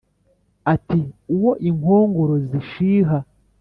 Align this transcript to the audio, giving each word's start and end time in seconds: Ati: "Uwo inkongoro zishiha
Ati: 0.73 1.01
"Uwo 1.33 1.51
inkongoro 1.69 2.35
zishiha 2.47 3.17